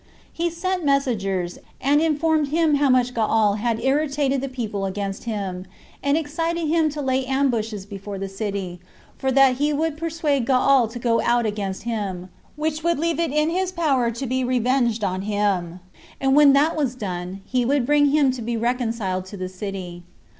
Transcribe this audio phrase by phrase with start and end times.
[0.33, 5.65] He sent messengers, and informed him how much Gaal had irritated the people against him,
[6.01, 8.79] and excited him to lay ambushes before the city,
[9.19, 13.31] for that he would persuade Gaal to go out against him, which would leave it
[13.31, 15.81] in his power to be revenged on him;
[16.19, 19.49] and when that was once done, he would bring him to be reconciled to the
[19.49, 20.01] city.